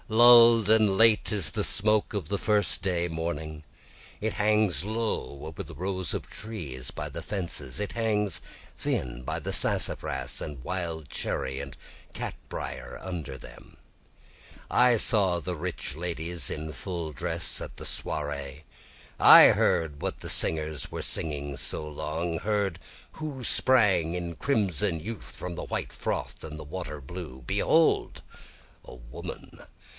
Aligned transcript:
Lull'd 0.07 0.69
and 0.69 0.97
late 0.97 1.31
is 1.31 1.51
the 1.51 1.63
smoke 1.63 2.13
of 2.13 2.27
the 2.27 2.39
First 2.39 2.81
day 2.81 3.07
morning, 3.07 3.63
It 4.19 4.33
hangs 4.33 4.83
low 4.83 5.45
over 5.45 5.61
the 5.63 5.75
rows 5.75 6.13
of 6.13 6.27
trees 6.27 6.89
by 6.91 7.07
the 7.07 7.21
fences, 7.21 7.79
It 7.79 7.93
hangs 7.93 8.39
thin 8.75 9.21
by 9.21 9.39
the 9.39 9.53
sassafras 9.53 10.41
and 10.41 10.63
wild 10.63 11.07
cherry 11.09 11.61
and 11.61 11.77
cat 12.13 12.33
brier 12.49 12.99
under 13.01 13.37
them. 13.37 13.77
I 14.71 14.97
saw 14.97 15.39
the 15.39 15.55
rich 15.55 15.95
ladies 15.95 16.49
in 16.49 16.73
full 16.73 17.13
dress 17.13 17.61
at 17.61 17.77
the 17.77 17.85
soiree, 17.85 18.65
I 19.17 19.49
heard 19.49 20.01
what 20.01 20.19
the 20.21 20.29
singers 20.29 20.91
were 20.91 21.03
singing 21.03 21.55
so 21.55 21.87
long, 21.87 22.39
Heard 22.39 22.79
who 23.13 23.43
sprang 23.45 24.15
in 24.15 24.35
crimson 24.35 24.99
youth 24.99 25.31
from 25.31 25.55
the 25.55 25.63
white 25.63 25.93
froth 25.93 26.43
and 26.43 26.59
the 26.59 26.65
water 26.65 26.99
blue. 26.99 27.43
Behold 27.45 28.23
a 28.83 28.95
woman! 28.95 29.59